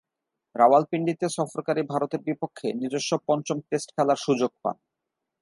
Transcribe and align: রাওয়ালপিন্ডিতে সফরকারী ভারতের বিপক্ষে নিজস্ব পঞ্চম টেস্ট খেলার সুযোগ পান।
রাওয়ালপিন্ডিতে 0.55 1.27
সফরকারী 1.29 1.81
ভারতের 1.83 2.21
বিপক্ষে 2.27 2.67
নিজস্ব 2.73 3.11
পঞ্চম 3.27 3.57
টেস্ট 3.69 3.89
খেলার 3.95 4.19
সুযোগ 4.25 4.51
পান। 4.63 4.75